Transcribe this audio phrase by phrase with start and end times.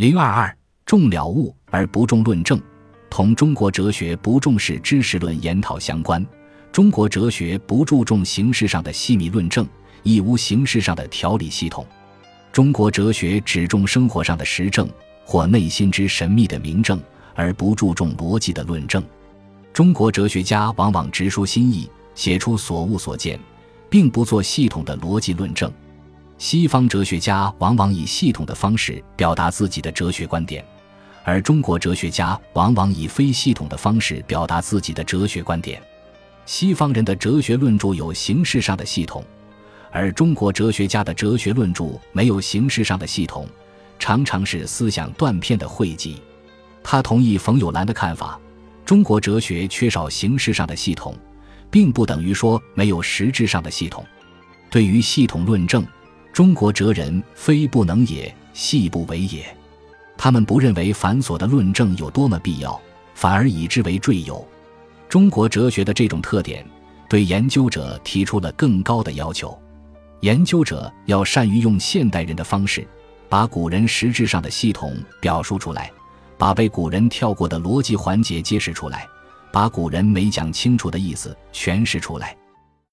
[0.00, 0.56] 零二二
[0.86, 2.58] 重了悟而不重论证，
[3.10, 6.26] 同中国哲学不重视知识论研讨相关。
[6.72, 9.68] 中国哲学不注重形式上的细密论证，
[10.02, 11.86] 亦无形式上的条理系统。
[12.50, 14.88] 中国哲学只重生活上的实证
[15.22, 16.98] 或内心之神秘的明证，
[17.34, 19.04] 而不注重逻辑的论证。
[19.70, 23.38] 中国哲学家往往直抒心意，写出所悟所见，
[23.90, 25.70] 并不做系统的逻辑论证。
[26.40, 30.64] 西方哲学家往往以系统的方式表达自己的哲学观点，
[31.22, 35.82] 而中国哲学家往往以非系统的方式表达自己的哲学观点。
[36.46, 39.22] 西方人的哲学论著有形式上的系统，
[39.90, 43.46] 而中国哲学家的哲学论著没有形式上的系统，
[43.98, 46.22] 常常是思想断片的汇集。
[46.82, 48.40] 他同意冯友兰的看法：
[48.86, 51.14] 中国哲学缺少形式上的系统，
[51.70, 54.02] 并不等于说没有实质上的系统。
[54.70, 55.84] 对于系统论证，
[56.40, 59.44] 中国哲人非不能也，系不为也。
[60.16, 62.80] 他们不认为繁琐的论证有多么必要，
[63.14, 64.42] 反而以之为赘有。
[65.06, 66.66] 中国哲学的这种特点，
[67.10, 69.54] 对研究者提出了更高的要求。
[70.20, 72.88] 研究者要善于用现代人的方式，
[73.28, 75.92] 把古人实质上的系统表述出来，
[76.38, 79.06] 把被古人跳过的逻辑环节揭示出来，
[79.52, 82.34] 把古人没讲清楚的意思诠释出来。